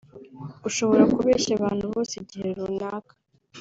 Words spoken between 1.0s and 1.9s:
kubeshya abantu